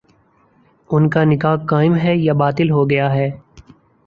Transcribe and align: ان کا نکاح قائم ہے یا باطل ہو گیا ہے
ان 0.89 1.09
کا 1.09 1.23
نکاح 1.23 1.55
قائم 1.69 1.95
ہے 1.97 2.15
یا 2.17 2.33
باطل 2.41 2.71
ہو 2.71 2.89
گیا 2.89 3.13
ہے 3.13 3.29